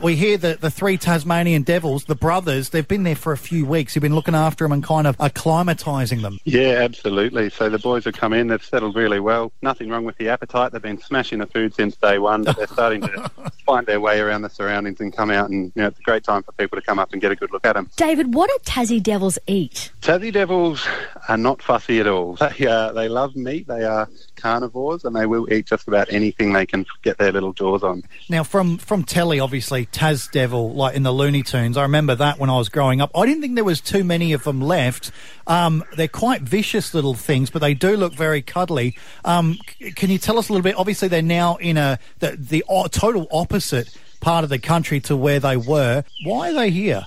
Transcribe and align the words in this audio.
We 0.00 0.16
hear 0.16 0.36
that 0.38 0.60
the 0.60 0.70
three 0.70 0.96
Tasmanian 0.96 1.62
Devils, 1.62 2.06
the 2.06 2.16
brothers, 2.16 2.70
they've 2.70 2.88
been 2.88 3.04
there 3.04 3.14
for 3.14 3.32
a 3.32 3.36
few 3.36 3.64
weeks. 3.64 3.94
You've 3.94 4.02
been 4.02 4.16
looking 4.16 4.34
after 4.34 4.64
them 4.64 4.72
and 4.72 4.82
kind 4.82 5.06
of 5.06 5.16
acclimatising 5.18 6.22
them. 6.22 6.38
Yeah, 6.44 6.80
absolutely. 6.80 7.50
So 7.50 7.68
the 7.68 7.78
boys 7.78 8.06
have 8.06 8.14
come 8.14 8.32
in, 8.32 8.48
they've 8.48 8.64
settled 8.64 8.96
really 8.96 9.20
well. 9.20 9.52
Nothing 9.62 9.90
wrong 9.90 10.04
with 10.04 10.16
the 10.16 10.28
appetite. 10.28 10.72
They've 10.72 10.82
been 10.82 11.00
smashing 11.00 11.38
the 11.38 11.46
food 11.46 11.72
since 11.76 11.94
day 11.94 12.18
one, 12.18 12.42
but 12.42 12.56
they're 12.56 12.66
starting 12.66 13.02
to 13.02 13.30
find 13.66 13.86
their 13.86 14.00
way 14.00 14.18
around 14.18 14.42
the 14.42 14.50
surroundings 14.50 14.98
and 14.98 15.14
come 15.14 15.30
out. 15.30 15.50
And 15.50 15.66
you 15.76 15.82
know, 15.82 15.86
it's 15.86 16.00
a 16.00 16.02
great 16.02 16.24
time 16.24 16.42
for 16.42 16.50
people 16.52 16.80
to 16.80 16.82
come 16.84 16.98
up 16.98 17.12
and 17.12 17.22
get 17.22 17.30
a 17.30 17.36
good 17.36 17.52
look 17.52 17.64
at 17.64 17.74
them. 17.74 17.88
David, 17.94 18.34
what 18.34 18.50
do 18.50 18.58
Tassie 18.64 19.00
Devils 19.00 19.38
eat? 19.46 19.92
Tassie 20.00 20.32
Devils 20.32 20.84
are 21.28 21.36
not 21.36 21.62
fussy 21.62 22.00
at 22.00 22.08
all. 22.08 22.34
They, 22.34 22.66
uh, 22.66 22.90
they 22.92 23.08
love 23.08 23.36
meat. 23.36 23.68
They 23.68 23.84
are 23.84 24.08
carnivores 24.34 25.04
and 25.04 25.14
they 25.14 25.26
will 25.26 25.52
eat 25.52 25.66
just 25.66 25.86
about 25.86 26.12
anything 26.12 26.52
they 26.52 26.66
can 26.66 26.84
get 27.02 27.18
their 27.18 27.30
little 27.30 27.52
jaws 27.52 27.84
on. 27.84 28.02
Now, 28.28 28.42
from 28.42 28.78
from 28.78 29.04
telly, 29.04 29.38
obviously, 29.38 29.81
Tas 29.86 30.28
Devil, 30.28 30.72
like 30.74 30.94
in 30.94 31.02
the 31.02 31.12
Looney 31.12 31.42
Tunes, 31.42 31.76
I 31.76 31.82
remember 31.82 32.14
that 32.14 32.38
when 32.38 32.50
I 32.50 32.56
was 32.58 32.68
growing 32.68 33.00
up. 33.00 33.10
I 33.16 33.26
didn't 33.26 33.40
think 33.42 33.54
there 33.54 33.64
was 33.64 33.80
too 33.80 34.04
many 34.04 34.32
of 34.32 34.44
them 34.44 34.60
left. 34.60 35.10
Um, 35.46 35.84
they're 35.96 36.08
quite 36.08 36.42
vicious 36.42 36.94
little 36.94 37.14
things, 37.14 37.50
but 37.50 37.60
they 37.60 37.74
do 37.74 37.96
look 37.96 38.14
very 38.14 38.42
cuddly. 38.42 38.96
Um, 39.24 39.58
c- 39.78 39.92
can 39.92 40.10
you 40.10 40.18
tell 40.18 40.38
us 40.38 40.48
a 40.48 40.52
little 40.52 40.62
bit? 40.62 40.76
Obviously, 40.76 41.08
they're 41.08 41.22
now 41.22 41.56
in 41.56 41.76
a 41.76 41.98
the, 42.20 42.36
the 42.38 42.64
o- 42.68 42.86
total 42.86 43.26
opposite 43.32 43.96
part 44.20 44.44
of 44.44 44.50
the 44.50 44.58
country 44.58 45.00
to 45.00 45.16
where 45.16 45.40
they 45.40 45.56
were. 45.56 46.04
Why 46.24 46.50
are 46.50 46.54
they 46.54 46.70
here? 46.70 47.06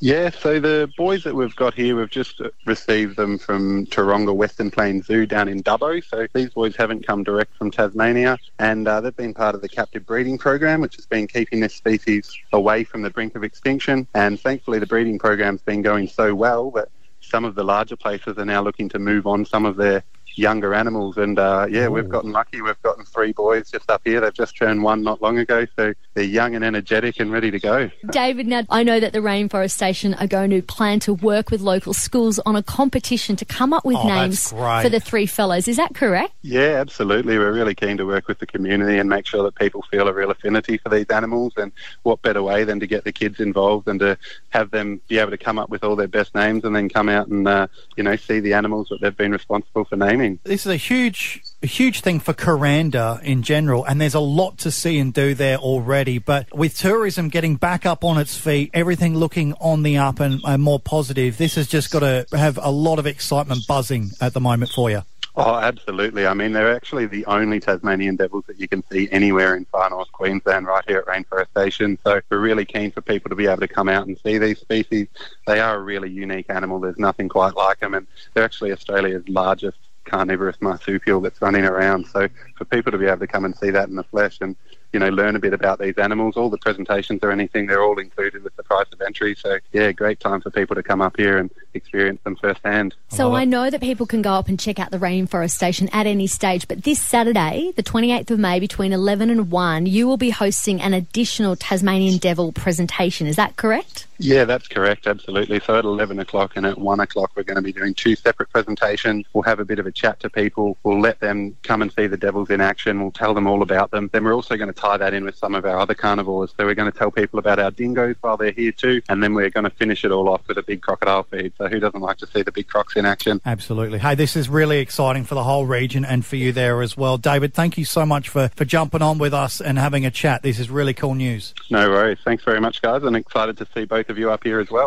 Yeah, 0.00 0.30
so 0.30 0.60
the 0.60 0.88
boys 0.96 1.24
that 1.24 1.34
we've 1.34 1.56
got 1.56 1.74
here, 1.74 1.96
we've 1.96 2.08
just 2.08 2.40
received 2.66 3.16
them 3.16 3.36
from 3.36 3.84
Taronga 3.86 4.32
Western 4.34 4.70
Plains 4.70 5.06
Zoo 5.06 5.26
down 5.26 5.48
in 5.48 5.60
Dubbo. 5.60 6.04
So 6.04 6.28
these 6.34 6.50
boys 6.50 6.76
haven't 6.76 7.04
come 7.04 7.24
direct 7.24 7.56
from 7.56 7.72
Tasmania, 7.72 8.38
and 8.60 8.86
uh, 8.86 9.00
they've 9.00 9.16
been 9.16 9.34
part 9.34 9.56
of 9.56 9.60
the 9.60 9.68
captive 9.68 10.06
breeding 10.06 10.38
program, 10.38 10.80
which 10.80 10.94
has 10.96 11.06
been 11.06 11.26
keeping 11.26 11.58
this 11.58 11.74
species 11.74 12.32
away 12.52 12.84
from 12.84 13.02
the 13.02 13.10
brink 13.10 13.34
of 13.34 13.42
extinction. 13.42 14.06
And 14.14 14.38
thankfully, 14.40 14.78
the 14.78 14.86
breeding 14.86 15.18
program's 15.18 15.62
been 15.62 15.82
going 15.82 16.06
so 16.06 16.32
well 16.32 16.70
that 16.72 16.88
some 17.20 17.44
of 17.44 17.56
the 17.56 17.64
larger 17.64 17.96
places 17.96 18.38
are 18.38 18.44
now 18.44 18.62
looking 18.62 18.88
to 18.90 19.00
move 19.00 19.26
on 19.26 19.44
some 19.44 19.66
of 19.66 19.74
their 19.76 20.04
younger 20.36 20.74
animals. 20.74 21.16
And 21.16 21.38
uh, 21.38 21.66
yeah, 21.68 21.88
we've 21.88 22.08
gotten 22.08 22.30
lucky. 22.30 22.62
We've 22.62 22.80
gotten 22.82 23.04
three 23.04 23.32
boys 23.32 23.70
just 23.70 23.90
up 23.90 24.02
here. 24.04 24.20
They've 24.20 24.32
just 24.32 24.56
turned 24.56 24.82
one 24.82 25.02
not 25.02 25.20
long 25.20 25.38
ago, 25.38 25.66
so 25.76 25.92
they're 26.18 26.26
young 26.26 26.56
and 26.56 26.64
energetic 26.64 27.20
and 27.20 27.30
ready 27.30 27.48
to 27.52 27.60
go. 27.60 27.88
David, 28.10 28.48
now 28.48 28.62
I 28.70 28.82
know 28.82 28.98
that 28.98 29.12
the 29.12 29.20
Rainforest 29.20 29.70
Station 29.70 30.14
are 30.14 30.26
going 30.26 30.50
to 30.50 30.60
plan 30.62 30.98
to 31.00 31.14
work 31.14 31.48
with 31.50 31.60
local 31.60 31.94
schools 31.94 32.40
on 32.40 32.56
a 32.56 32.62
competition 32.62 33.36
to 33.36 33.44
come 33.44 33.72
up 33.72 33.84
with 33.84 33.96
Oh, 33.98 34.08
names 34.08 34.50
for 34.50 34.88
the 34.88 34.98
three 34.98 35.26
fellows. 35.26 35.68
Is 35.68 35.76
that 35.76 35.94
correct? 35.94 36.32
Yeah, 36.42 36.78
absolutely. 36.80 37.38
We're 37.38 37.52
really 37.52 37.74
keen 37.76 37.96
to 37.98 38.04
work 38.06 38.26
with 38.26 38.40
the 38.40 38.46
community 38.46 38.98
and 38.98 39.08
make 39.08 39.26
sure 39.26 39.44
that 39.44 39.54
people 39.54 39.82
feel 39.92 40.08
a 40.08 40.12
real 40.12 40.30
affinity 40.32 40.78
for 40.78 40.88
these 40.88 41.06
animals. 41.06 41.52
And 41.56 41.70
what 42.02 42.20
better 42.22 42.42
way 42.42 42.64
than 42.64 42.80
to 42.80 42.86
get 42.88 43.04
the 43.04 43.12
kids 43.12 43.38
involved 43.38 43.86
and 43.86 44.00
to 44.00 44.18
have 44.48 44.72
them 44.72 45.00
be 45.06 45.18
able 45.18 45.30
to 45.30 45.38
come 45.38 45.56
up 45.58 45.70
with 45.70 45.84
all 45.84 45.94
their 45.94 46.08
best 46.08 46.34
names 46.34 46.64
and 46.64 46.74
then 46.74 46.88
come 46.88 47.08
out 47.08 47.28
and 47.28 47.46
uh, 47.46 47.68
you 47.96 48.02
know 48.02 48.16
see 48.16 48.40
the 48.40 48.54
animals 48.54 48.88
that 48.90 49.00
they've 49.00 49.16
been 49.16 49.30
responsible 49.32 49.84
for 49.84 49.94
naming. 49.94 50.40
This 50.42 50.66
is 50.66 50.72
a 50.72 50.76
huge, 50.76 51.42
a 51.62 51.66
huge 51.66 52.00
thing 52.00 52.20
for 52.20 52.32
Kuranda 52.32 53.20
in 53.22 53.42
general, 53.42 53.84
and 53.84 54.00
there's 54.00 54.14
a 54.14 54.20
lot 54.20 54.58
to 54.58 54.70
see 54.70 54.98
and 54.98 55.12
do 55.12 55.34
there 55.34 55.58
already. 55.58 56.18
But 56.18 56.54
with 56.56 56.76
tourism 56.76 57.28
getting 57.28 57.56
back 57.56 57.84
up 57.84 58.04
on 58.04 58.18
its 58.18 58.36
feet, 58.36 58.70
everything 58.74 59.16
looking 59.16 59.54
on 59.54 59.82
the 59.82 59.98
up 59.98 60.20
and, 60.20 60.40
more 60.60 60.78
positive, 60.78 61.36
this 61.36 61.56
has 61.56 61.66
just 61.66 61.90
got 61.90 62.00
to 62.00 62.26
have 62.36 62.58
a 62.62 62.70
lot 62.70 62.98
of 62.98 63.06
excitement 63.06 63.66
buzzing 63.66 64.10
at 64.20 64.34
the 64.34 64.40
moment 64.40 64.70
for 64.70 64.90
you. 64.90 65.02
Oh, 65.34 65.54
absolutely. 65.54 66.26
I 66.26 66.34
mean, 66.34 66.52
they're 66.52 66.74
actually 66.74 67.06
the 67.06 67.24
only 67.26 67.60
Tasmanian 67.60 68.16
devils 68.16 68.44
that 68.48 68.58
you 68.58 68.66
can 68.66 68.82
see 68.90 69.08
anywhere 69.12 69.54
in 69.54 69.66
far 69.66 69.88
north 69.88 70.10
Queensland, 70.10 70.66
right 70.66 70.82
here 70.84 70.98
at 70.98 71.06
Rainforest 71.06 71.50
Station. 71.50 71.96
So 72.02 72.20
we're 72.28 72.38
really 72.38 72.64
keen 72.64 72.90
for 72.90 73.02
people 73.02 73.28
to 73.28 73.36
be 73.36 73.46
able 73.46 73.60
to 73.60 73.68
come 73.68 73.88
out 73.88 74.08
and 74.08 74.18
see 74.18 74.38
these 74.38 74.58
species. 74.58 75.06
They 75.46 75.60
are 75.60 75.76
a 75.76 75.80
really 75.80 76.10
unique 76.10 76.46
animal. 76.48 76.80
There's 76.80 76.98
nothing 76.98 77.28
quite 77.28 77.54
like 77.54 77.78
them, 77.78 77.94
and 77.94 78.08
they're 78.34 78.42
actually 78.44 78.72
Australia's 78.72 79.28
largest 79.28 79.78
carnivorous 80.08 80.56
marsupial 80.60 81.20
that's 81.20 81.40
running 81.40 81.64
around. 81.64 82.06
So 82.06 82.28
for 82.56 82.64
people 82.64 82.92
to 82.92 82.98
be 82.98 83.06
able 83.06 83.20
to 83.20 83.26
come 83.26 83.44
and 83.44 83.56
see 83.56 83.70
that 83.70 83.88
in 83.88 83.96
the 83.96 84.04
flesh 84.04 84.38
and 84.40 84.56
you 84.92 84.98
know 84.98 85.10
learn 85.10 85.36
a 85.36 85.38
bit 85.38 85.52
about 85.52 85.78
these 85.78 85.98
animals, 85.98 86.36
all 86.36 86.48
the 86.48 86.58
presentations 86.58 87.20
or 87.22 87.30
anything, 87.30 87.66
they're 87.66 87.82
all 87.82 87.98
included 87.98 88.42
with 88.42 88.56
the 88.56 88.62
price 88.62 88.86
of 88.92 89.00
entry. 89.00 89.34
So 89.34 89.58
yeah, 89.72 89.92
great 89.92 90.20
time 90.20 90.40
for 90.40 90.50
people 90.50 90.74
to 90.76 90.82
come 90.82 91.00
up 91.00 91.16
here 91.16 91.38
and 91.38 91.50
experience 91.74 92.20
them 92.24 92.36
firsthand. 92.36 92.94
So 93.08 93.34
I 93.34 93.44
know 93.44 93.70
that 93.70 93.80
people 93.80 94.06
can 94.06 94.22
go 94.22 94.32
up 94.32 94.48
and 94.48 94.58
check 94.58 94.78
out 94.78 94.90
the 94.90 94.98
Rainforest 94.98 95.52
Station 95.52 95.88
at 95.92 96.06
any 96.06 96.26
stage, 96.26 96.66
but 96.66 96.84
this 96.84 97.00
Saturday, 97.00 97.72
the 97.76 97.82
28th 97.82 98.30
of 98.30 98.38
May, 98.38 98.58
between 98.60 98.92
11 98.92 99.30
and 99.30 99.50
1, 99.50 99.86
you 99.86 100.08
will 100.08 100.16
be 100.16 100.30
hosting 100.30 100.80
an 100.80 100.94
additional 100.94 101.54
Tasmanian 101.54 102.18
Devil 102.18 102.52
presentation. 102.52 103.26
Is 103.26 103.36
that 103.36 103.56
correct? 103.56 104.07
Yeah, 104.18 104.44
that's 104.44 104.66
correct, 104.66 105.06
absolutely. 105.06 105.60
So 105.60 105.78
at 105.78 105.84
11 105.84 106.18
o'clock 106.18 106.52
and 106.56 106.66
at 106.66 106.78
1 106.78 107.00
o'clock, 107.00 107.32
we're 107.36 107.44
going 107.44 107.56
to 107.56 107.62
be 107.62 107.72
doing 107.72 107.94
two 107.94 108.16
separate 108.16 108.50
presentations. 108.50 109.26
We'll 109.32 109.44
have 109.44 109.60
a 109.60 109.64
bit 109.64 109.78
of 109.78 109.86
a 109.86 109.92
chat 109.92 110.18
to 110.20 110.30
people. 110.30 110.76
We'll 110.82 111.00
let 111.00 111.20
them 111.20 111.56
come 111.62 111.82
and 111.82 111.92
see 111.92 112.08
the 112.08 112.16
devils 112.16 112.50
in 112.50 112.60
action. 112.60 113.00
We'll 113.00 113.12
tell 113.12 113.32
them 113.32 113.46
all 113.46 113.62
about 113.62 113.92
them. 113.92 114.10
Then 114.12 114.24
we're 114.24 114.34
also 114.34 114.56
going 114.56 114.72
to 114.72 114.78
tie 114.78 114.96
that 114.96 115.14
in 115.14 115.24
with 115.24 115.36
some 115.36 115.54
of 115.54 115.64
our 115.64 115.78
other 115.78 115.94
carnivores. 115.94 116.52
So 116.56 116.66
we're 116.66 116.74
going 116.74 116.90
to 116.90 116.98
tell 116.98 117.10
people 117.10 117.38
about 117.38 117.58
our 117.58 117.70
dingoes 117.70 118.16
while 118.20 118.36
they're 118.36 118.50
here 118.50 118.72
too. 118.72 119.02
And 119.08 119.22
then 119.22 119.34
we're 119.34 119.50
going 119.50 119.64
to 119.64 119.70
finish 119.70 120.04
it 120.04 120.10
all 120.10 120.28
off 120.28 120.46
with 120.48 120.58
a 120.58 120.62
big 120.62 120.82
crocodile 120.82 121.22
feed. 121.22 121.52
So 121.56 121.68
who 121.68 121.78
doesn't 121.78 122.00
like 122.00 122.18
to 122.18 122.26
see 122.26 122.42
the 122.42 122.52
big 122.52 122.66
crocs 122.66 122.96
in 122.96 123.06
action? 123.06 123.40
Absolutely. 123.46 124.00
Hey, 124.00 124.16
this 124.16 124.34
is 124.34 124.48
really 124.48 124.78
exciting 124.78 125.24
for 125.24 125.36
the 125.36 125.44
whole 125.44 125.66
region 125.66 126.04
and 126.04 126.26
for 126.26 126.36
you 126.36 126.52
there 126.52 126.82
as 126.82 126.96
well. 126.96 127.18
David, 127.18 127.54
thank 127.54 127.78
you 127.78 127.84
so 127.84 128.04
much 128.04 128.28
for, 128.28 128.48
for 128.56 128.64
jumping 128.64 129.02
on 129.02 129.18
with 129.18 129.32
us 129.32 129.60
and 129.60 129.78
having 129.78 130.04
a 130.04 130.10
chat. 130.10 130.42
This 130.42 130.58
is 130.58 130.70
really 130.70 130.94
cool 130.94 131.14
news. 131.14 131.54
No 131.70 131.88
worries. 131.88 132.18
Thanks 132.24 132.42
very 132.42 132.60
much, 132.60 132.82
guys. 132.82 133.04
And 133.04 133.14
excited 133.14 133.56
to 133.58 133.66
see 133.74 133.84
both 134.08 134.14
of 134.14 134.18
you 134.18 134.30
up 134.30 134.42
here 134.42 134.58
as 134.58 134.70
well. 134.70 134.78